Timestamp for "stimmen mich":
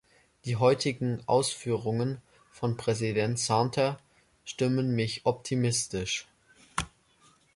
4.45-5.27